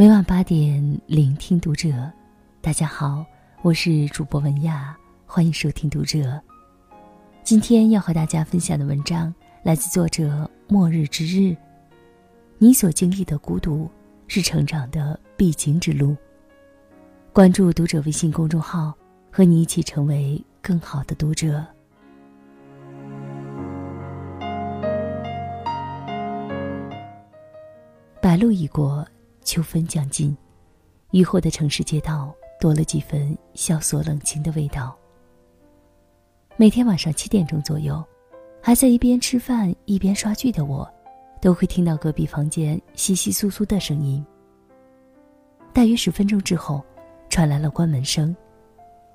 [0.00, 1.88] 每晚八点，聆听读者。
[2.60, 3.26] 大家好，
[3.62, 6.40] 我是主播文亚，欢迎收听读者。
[7.42, 11.56] 今天要和大家分享的文章来自作者末日之日。
[12.58, 13.90] 你所经历的孤独，
[14.28, 16.16] 是成长的必经之路。
[17.32, 18.96] 关注读者微信公众号，
[19.32, 21.66] 和你一起成为更好的读者。
[28.22, 29.04] 白露已过。
[29.48, 30.36] 秋分将近，
[31.12, 34.94] 雨后的城市街道多了几分萧索冷清的味道。
[36.58, 38.04] 每天晚上七点钟左右，
[38.62, 40.86] 还在一边吃饭一边刷剧的我，
[41.40, 44.22] 都会听到隔壁房间窸窸窣窣的声音。
[45.72, 46.84] 大约十分钟之后，
[47.30, 48.36] 传来了关门声，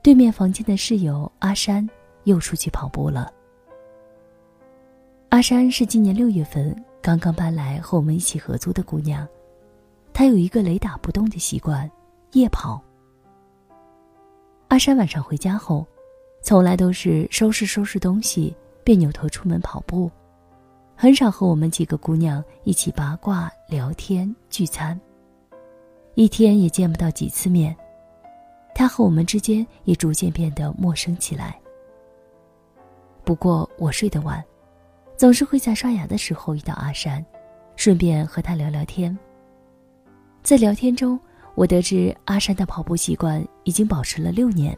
[0.00, 1.84] 对面房间的室友阿山
[2.22, 3.32] 又出去跑步了。
[5.30, 6.72] 阿山是今年六月份
[7.02, 9.26] 刚刚搬来和我们一起合租的姑娘。
[10.12, 11.90] 他有一个雷打不动的习惯，
[12.32, 12.80] 夜跑。
[14.68, 15.86] 阿山晚上回家后，
[16.42, 20.10] 从来都是收拾收拾东西，便扭头出门跑步，
[20.94, 24.98] 很少和我们几个姑娘一起八卦聊天聚餐。
[26.14, 27.74] 一天也见不到几次面，
[28.74, 31.58] 他和我们之间也逐渐变得陌生起来。
[33.24, 34.44] 不过我睡得晚，
[35.16, 37.24] 总是会在刷牙的时候遇到阿山，
[37.74, 39.16] 顺便和他聊聊天。
[40.42, 41.18] 在聊天中，
[41.54, 44.76] 我得知阿山的跑步习惯已经保持了六年。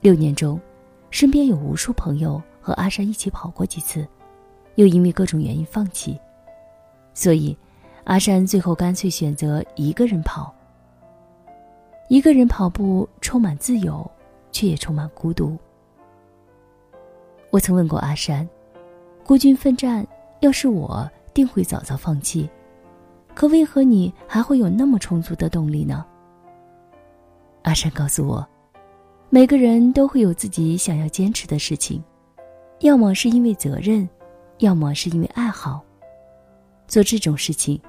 [0.00, 0.60] 六年中，
[1.10, 4.06] 身边有无数朋友和阿山一起跑过几次，
[4.76, 6.18] 又因为各种原因放弃。
[7.12, 7.56] 所以，
[8.04, 10.54] 阿山最后干脆选择一个人跑。
[12.08, 14.08] 一个人跑步充满自由，
[14.52, 15.58] 却也充满孤独。
[17.50, 18.48] 我曾问过阿山
[19.24, 20.06] ：“孤军奋战，
[20.40, 22.48] 要是我，定会早早放弃。”
[23.34, 26.06] 可为何你还会有那么充足的动力呢？
[27.62, 28.46] 阿山告诉我，
[29.28, 32.02] 每个人都会有自己想要坚持的事情，
[32.80, 34.08] 要么是因为责任，
[34.58, 35.82] 要么是因为爱好。
[36.86, 37.80] 做这种事情，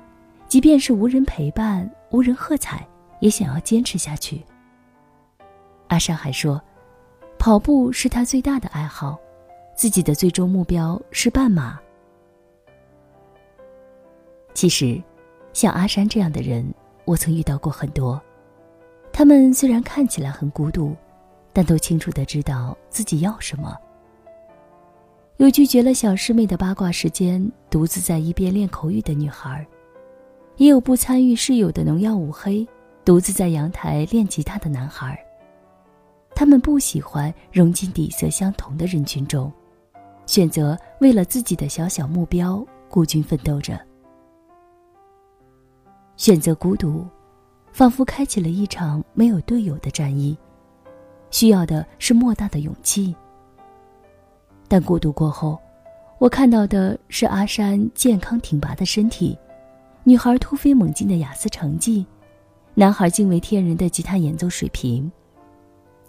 [0.47, 2.87] 即便是无人陪伴、无人喝彩，
[3.19, 4.43] 也想要坚持下去。
[5.89, 6.59] 阿山还说，
[7.37, 9.19] 跑步是他最大的爱好，
[9.75, 11.79] 自己的最终目标是半马。
[14.53, 14.99] 其实。
[15.55, 16.69] 像阿山这样的人，
[17.05, 18.21] 我曾遇到过很多。
[19.13, 20.93] 他们虽然看起来很孤独，
[21.53, 23.73] 但都清楚的知道自己要什么。
[25.37, 29.65] 有拒绝了小师妹的八卦时间，独自在一边练口语的女孩，
[30.57, 32.67] 也有不参与室友的农药五黑，
[33.05, 35.17] 独自在阳台练吉他的男孩。
[36.35, 39.49] 他们不喜欢融进底色相同的人群中，
[40.25, 43.79] 选择为了自己的小小目标孤军奋斗着。
[46.17, 47.05] 选择孤独，
[47.73, 50.37] 仿佛开启了一场没有队友的战役，
[51.29, 53.15] 需要的是莫大的勇气。
[54.67, 55.59] 但孤独过后，
[56.17, 59.37] 我看到的是阿山健康挺拔的身体，
[60.03, 62.05] 女孩突飞猛进的雅思成绩，
[62.73, 65.11] 男孩惊为天人的吉他演奏水平，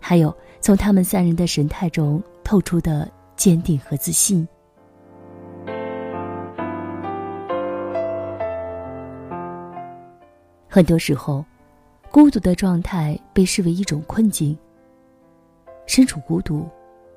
[0.01, 4.47] 还有从他们三人的神态中透出的坚定和自信。
[10.77, 11.43] 很多时候，
[12.11, 14.55] 孤独的状态被视为一种困境。
[15.87, 16.69] 身处孤独，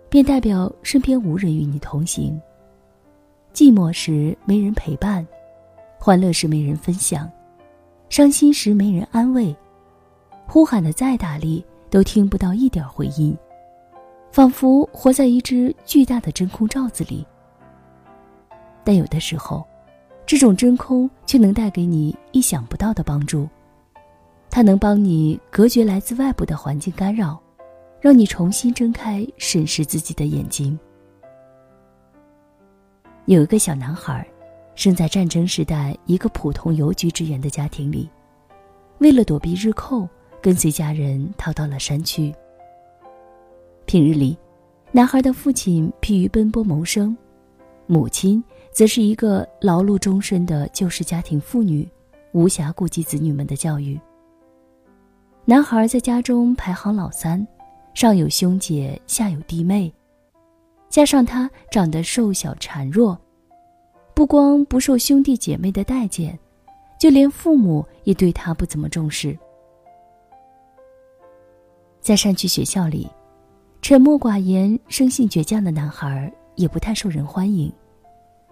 [0.08, 2.42] 便代表身边无人与你同行。
[3.54, 5.28] 寂寞时没人陪伴，
[6.00, 7.30] 欢乐时没人分享，
[8.08, 9.54] 伤心时没人安慰，
[10.48, 13.38] 呼喊的再大力都听不到一点回音，
[14.32, 17.28] 仿佛活在一只巨大的真空罩子里。
[18.86, 19.68] 但有的时候，
[20.30, 23.50] 这种真空却能带给你意想不到的帮助。
[24.48, 27.42] 它能帮你隔绝来自外部的环境干扰，
[28.00, 30.78] 让你重新睁开审视自己的眼睛。
[33.26, 34.24] 有一个小男孩，
[34.76, 38.08] 生在战争时代一个普通邮局职员的家庭里，
[39.00, 40.08] 为了躲避日寇，
[40.44, 42.32] 跟随家人逃到了山区。
[43.88, 44.38] 平日里，
[44.92, 47.18] 男孩的父亲疲于奔波谋生。
[47.92, 51.88] 母亲则是一个劳碌终身的旧式家庭妇女，
[52.32, 54.00] 无暇顾及子女们的教育。
[55.46, 57.46] 男孩在家中排行老三，
[57.94, 59.92] 上有兄姐，下有弟妹，
[60.90, 63.20] 加上他长得瘦小孱弱，
[64.14, 66.38] 不光不受兄弟姐妹的待见，
[67.00, 69.38] 就连父母也对他不怎么重视。
[72.00, 73.10] 在山区学校里，
[73.82, 77.74] 沉默寡言、生性倔强的男孩也不太受人欢迎。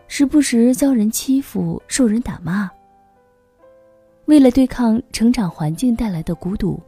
[0.08, 2.70] 时不时遭人欺负，受人打骂。
[4.26, 6.82] 为了对抗成长环境带来的孤独，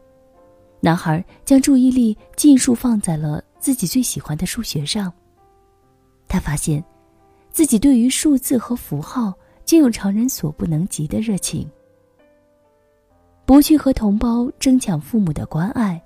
[0.81, 5.11] 男孩将注意力尽数放在了自己最喜欢的数学上。
[6.27, 6.83] 他发现，
[7.49, 9.33] 自己对于数字和符号
[9.65, 11.69] 竟有常人所不能及的热情。
[13.45, 16.01] 不去和同胞争抢父母的关爱，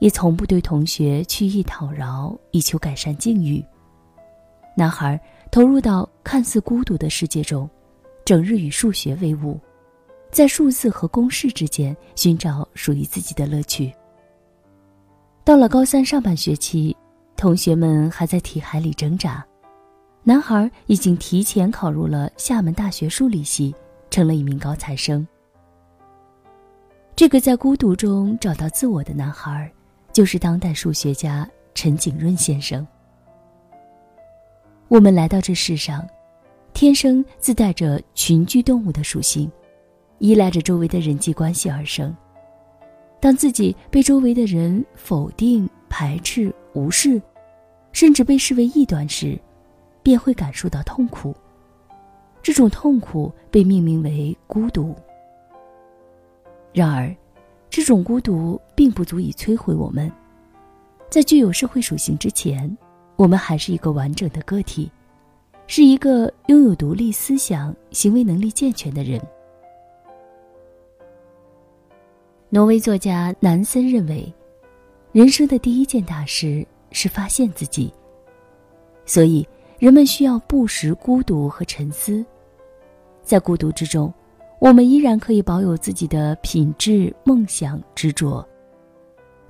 [0.00, 3.64] 也从不对同学曲意讨饶以求改善境遇。
[4.76, 5.18] 男孩
[5.54, 7.70] 投入到看似孤独的世界中，
[8.24, 9.56] 整日与数学为伍，
[10.32, 13.94] 在数字和公式之间寻找属于自己的乐趣。
[15.44, 16.96] 到了高三上半学期，
[17.36, 19.46] 同学们还在题海里挣扎，
[20.24, 23.72] 男孩已经提前考入了厦门大学数理系，
[24.10, 25.24] 成了一名高材生。
[27.14, 29.72] 这个在孤独中找到自我的男孩，
[30.12, 32.84] 就是当代数学家陈景润先生。
[34.88, 36.06] 我们来到这世上，
[36.74, 39.50] 天生自带着群居动物的属性，
[40.18, 42.14] 依赖着周围的人际关系而生。
[43.18, 47.20] 当自己被周围的人否定、排斥、无视，
[47.92, 49.38] 甚至被视为异端时，
[50.02, 51.34] 便会感受到痛苦。
[52.42, 54.94] 这种痛苦被命名为孤独。
[56.74, 57.12] 然而，
[57.70, 60.12] 这种孤独并不足以摧毁我们，
[61.08, 62.76] 在具有社会属性之前。
[63.16, 64.90] 我们还是一个完整的个体，
[65.68, 69.20] 是一个拥有独立思想、行为能力健全的人。
[72.48, 74.32] 挪威作家南森认为，
[75.12, 77.92] 人生的第一件大事是发现自己，
[79.06, 79.46] 所以
[79.78, 82.24] 人们需要不时孤独和沉思。
[83.22, 84.12] 在孤独之中，
[84.58, 88.44] 我们依然可以保有自己的品质、梦想、执着。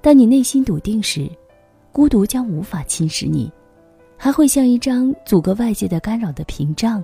[0.02, 1.30] 当你内心笃定时。
[1.94, 3.52] 孤独将无法侵蚀你，
[4.18, 7.00] 还会像一张阻隔外界的干扰的屏障。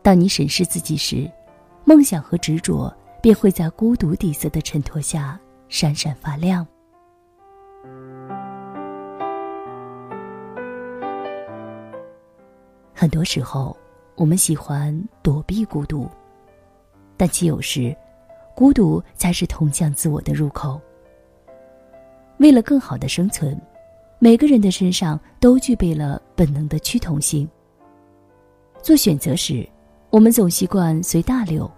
[0.00, 1.28] 当你审视自己时，
[1.84, 5.36] 梦想和执着便会在孤独底色的衬托下
[5.68, 6.64] 闪闪发亮。
[12.94, 13.76] 很多时候，
[14.14, 16.08] 我们喜欢躲避孤独，
[17.16, 17.92] 但其有时，
[18.54, 20.80] 孤独才是通向自我的入口。
[22.38, 23.60] 为了更好的生存，
[24.18, 27.48] 每个人的身上都具备了本能的趋同性。
[28.82, 29.66] 做选择时，
[30.10, 31.70] 我们总习惯随大流，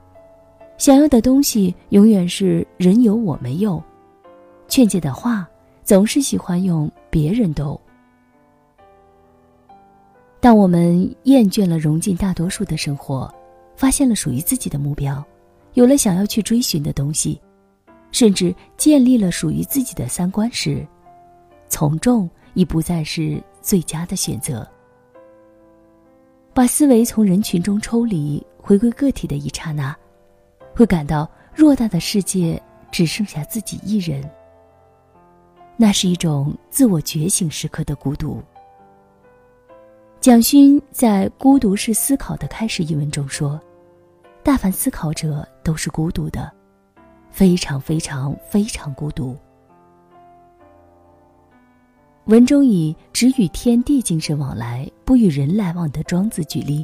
[0.79, 3.83] 想要的东西永远是人有我没有，
[4.67, 5.49] 劝诫的话
[5.85, 7.81] 总是喜欢用别人都。
[10.41, 13.33] 当我们厌倦了融进大多数的生活，
[13.77, 15.25] 发现了属于自己的目标，
[15.75, 17.41] 有了想要去追寻的东西。
[18.11, 20.87] 甚至建立了属于自己的三观时，
[21.69, 24.67] 从众已不再是最佳的选择。
[26.55, 29.95] 把思维从人群中抽离，回归个体的一刹那，
[30.75, 32.61] 会感到偌大的世界
[32.91, 34.29] 只剩下自己一人。
[35.77, 38.43] 那是一种自我觉醒时刻的孤独。
[40.19, 43.61] 蒋勋在《孤独是思考的开始》一文中说
[44.43, 46.51] ：“大凡思考者都是孤独的。”
[47.37, 49.37] 非常非常非常孤独。
[52.25, 56.83] 文中以只与天地精神往来，不与人来往的庄子举例。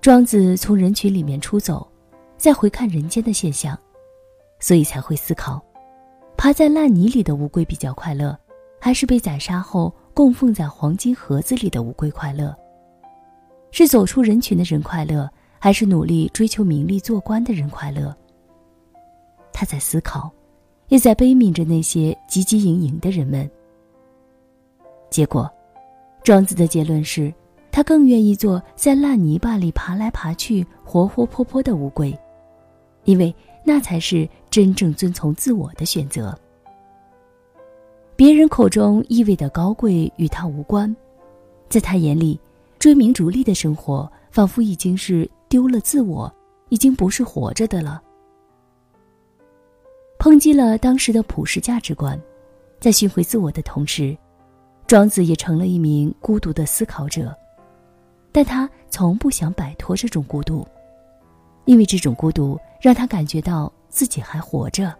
[0.00, 1.86] 庄子从人群里面出走，
[2.38, 3.78] 再回看人间的现象，
[4.58, 5.62] 所以才会思考：
[6.34, 8.34] 趴在烂泥里的乌龟比较快乐，
[8.80, 12.56] 还是被宰杀后供奉在黄金盒子里的乌龟快乐？
[13.70, 18.16] 是走出人群的人快乐，还是努力追求名利做官的人快乐？
[19.58, 20.30] 他在思考，
[20.86, 23.50] 也在悲悯着那些汲汲营营的人们。
[25.10, 25.50] 结果，
[26.22, 27.34] 庄子的结论是，
[27.72, 32.16] 他更愿意做在烂泥巴里爬来爬去、活活泼泼的乌龟，
[33.02, 33.34] 因为
[33.64, 36.38] 那才是真正遵从自我的选择。
[38.14, 40.94] 别人口中意味的高贵与他无关，
[41.68, 42.38] 在他眼里，
[42.78, 46.32] 追名逐利的生活仿佛已经是丢了自我，
[46.68, 48.00] 已经不是活着的了。
[50.18, 52.20] 抨击了当时的普世价值观，
[52.80, 54.18] 在寻回自我的同时，
[54.84, 57.32] 庄子也成了一名孤独的思考者，
[58.32, 60.66] 但他从不想摆脱这种孤独，
[61.66, 64.92] 因为这种孤独让他感觉到自己还活着。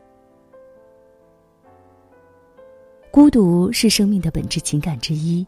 [3.10, 5.44] 孤独是生命的本质情感之一，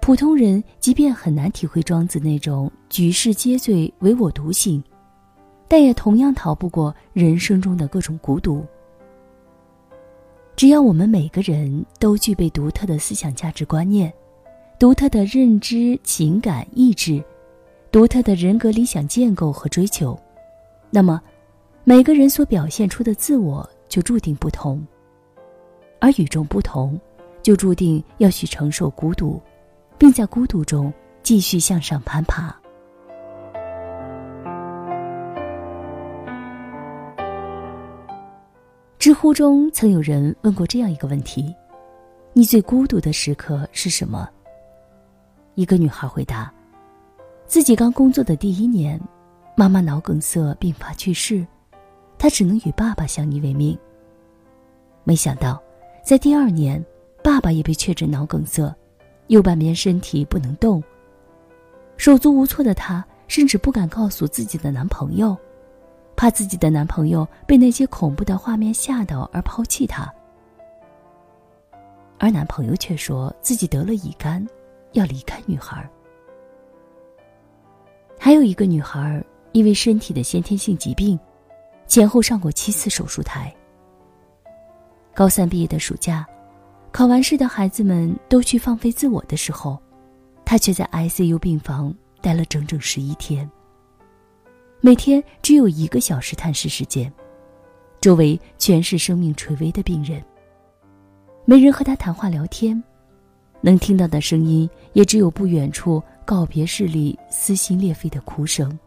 [0.00, 4.82] 普通人即便很难体会庄子那种举世皆醉唯我独醒，
[5.68, 8.64] 但也同样逃不过人生中的各种孤独。
[10.58, 14.12] 只要我们每个人都具备独特的思想价值观念、
[14.76, 17.22] 独特的认知、情感、意志、
[17.92, 20.20] 独特的人格理想建构和追求，
[20.90, 21.22] 那么
[21.84, 24.84] 每个人所表现出的自我就注定不同，
[26.00, 26.98] 而与众不同，
[27.40, 29.40] 就注定要去承受孤独，
[29.96, 32.52] 并在孤独中继续向上攀爬。
[38.98, 41.54] 知乎中曾有人问过这样一个问题
[42.34, 44.28] ：“你最孤独的时刻是什么？”
[45.54, 46.52] 一个女孩回答
[47.46, 49.00] ：“自己刚工作的第一年，
[49.56, 51.46] 妈妈脑梗塞病发去世，
[52.18, 53.78] 她只能与爸爸相依为命。
[55.04, 55.62] 没想到，
[56.04, 56.84] 在第二年，
[57.22, 58.74] 爸爸也被确诊脑梗塞，
[59.28, 60.82] 右半边身体不能动。
[61.96, 65.38] 手足无措的她，甚至不敢告诉自己的男朋友。”
[66.18, 70.12] 怕自己的男朋友被那些恐怖的画面吓到而抛弃她，
[72.18, 74.44] 而男朋友却说自己得了乙肝，
[74.94, 75.88] 要离开女孩。
[78.18, 81.16] 还有一个女孩因为身体的先天性疾病，
[81.86, 83.54] 前后上过七次手术台。
[85.14, 86.26] 高三毕业的暑假，
[86.90, 89.78] 考完试的孩子们都去放飞自我的时候，
[90.44, 93.48] 她却在 ICU 病房待了整整十一天。
[94.80, 97.12] 每天只有一个小时探视时间，
[98.00, 100.22] 周围全是生命垂危的病人。
[101.44, 102.80] 没人和他谈话聊天，
[103.60, 108.78] 能听到的声音也只有不远处告别室里撕心裂肺的哭声。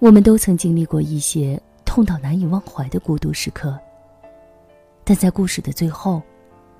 [0.00, 3.78] 我们都曾经历过一些痛到难以忘怀的孤独时刻，
[5.04, 6.20] 但在故事的最后，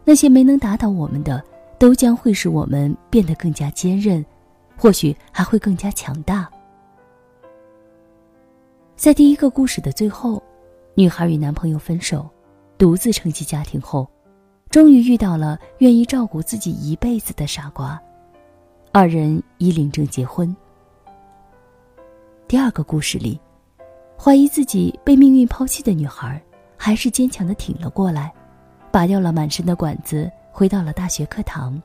[0.05, 1.41] 那些没能打倒我们的，
[1.79, 4.25] 都将会使我们变得更加坚韧。
[4.77, 6.49] 或许还会更加强大。
[8.97, 10.43] 在第一个故事的最后，
[10.95, 12.29] 女孩与男朋友分手，
[12.79, 14.09] 独自撑起家庭后，
[14.71, 18.01] 终于遇到了愿意照顾自己一辈子的傻瓜，
[18.93, 20.55] 二人已领证结婚。
[22.47, 23.41] 第二个故事里，
[24.17, 26.41] 怀疑自己被命运抛弃的女孩，
[26.77, 28.33] 还是坚强的挺了过来，
[28.93, 31.81] 拔掉了满身的管子，回到了大学课堂。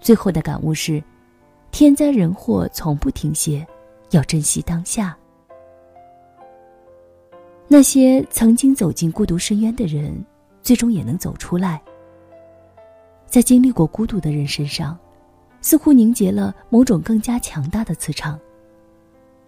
[0.00, 1.02] 最后的感悟是。
[1.70, 3.66] 天灾人祸从不停歇，
[4.10, 5.16] 要珍惜当下。
[7.68, 10.24] 那些曾经走进孤独深渊的人，
[10.60, 11.80] 最终也能走出来。
[13.26, 14.98] 在经历过孤独的人身上，
[15.60, 18.38] 似乎凝结了某种更加强大的磁场。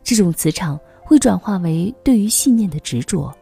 [0.05, 3.35] 这种磁场会转化为对于信念的执着，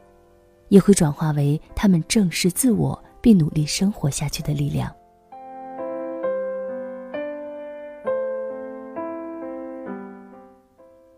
[0.69, 4.91] 也会转化为他们正视自我并努力生活下去的力量。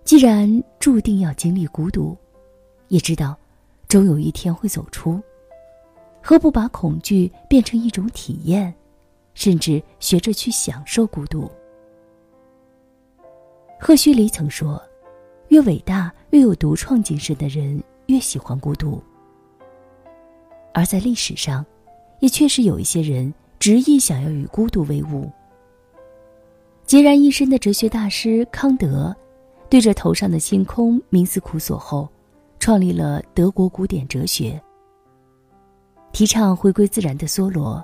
[0.04, 2.16] 既然注定要经历孤独，
[2.88, 3.37] 也知道
[3.88, 5.21] 终有一天会走出，
[6.21, 8.75] 何不把恐惧变成一种体验，
[9.35, 11.50] 甚至学着去享受孤独？
[13.80, 14.82] 赫胥黎曾说
[15.49, 19.02] ：“越伟大、越有独创精神的人，越喜欢孤独。”
[20.75, 21.64] 而在历史上，
[22.21, 25.30] 也确实有一些人执意想要与孤独为伍。
[26.87, 29.14] 孑然一身的哲学大师康德。
[29.72, 32.06] 对着头上的星空冥思苦索后，
[32.58, 34.62] 创立了德国古典哲学。
[36.12, 37.82] 提倡回归自然的梭罗，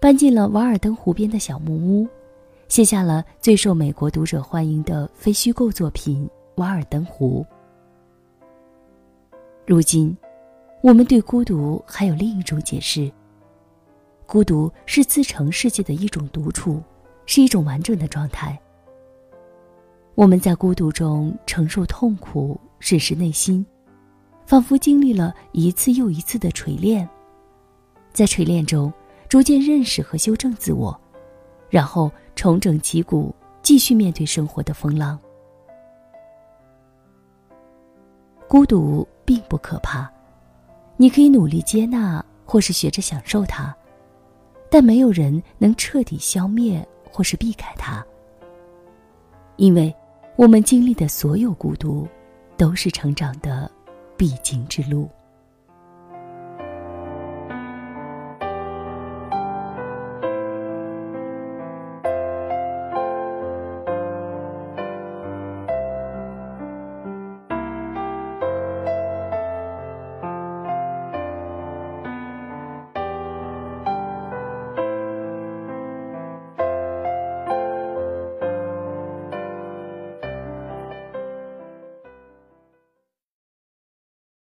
[0.00, 2.06] 搬进了瓦尔登湖边的小木屋，
[2.68, 6.24] 写下了最受美国读者欢迎的非虚构作品
[6.62, 7.44] 《瓦尔登湖》。
[9.66, 10.16] 如今，
[10.80, 13.10] 我们对孤独还有另一种解释：
[14.26, 16.80] 孤独是自成世界的一种独处，
[17.26, 18.56] 是一种完整的状态。
[20.16, 23.64] 我们在孤独中承受痛苦，审视内心，
[24.46, 27.06] 仿佛经历了一次又一次的锤炼，
[28.14, 28.90] 在锤炼中
[29.28, 30.98] 逐渐认识和修正自我，
[31.68, 35.18] 然后重整旗鼓，继续面对生活的风浪。
[38.48, 40.10] 孤独并不可怕，
[40.96, 43.76] 你可以努力接纳，或是学着享受它，
[44.70, 46.82] 但没有人能彻底消灭
[47.12, 48.02] 或是避开它，
[49.56, 49.94] 因为。
[50.36, 52.06] 我们经历的所有孤独，
[52.58, 53.70] 都是成长的
[54.18, 55.08] 必经之路。